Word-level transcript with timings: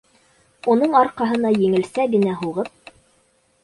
Уның 0.75 0.97
арҡаһына 1.03 1.53
еңелсә 1.67 2.09
генә 2.17 2.37
һуғып: 2.45 2.95